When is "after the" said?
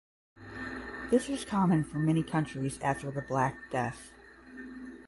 2.81-3.21